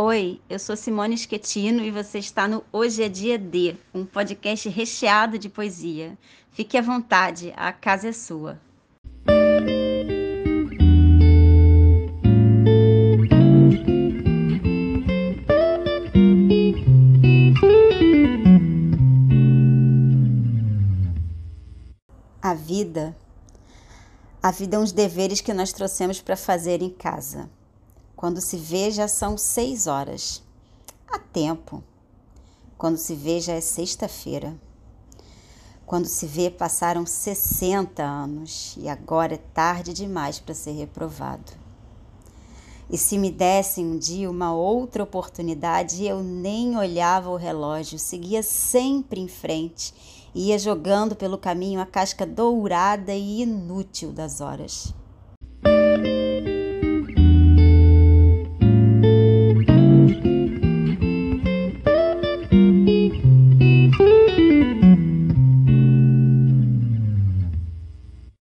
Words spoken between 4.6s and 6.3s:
recheado de poesia.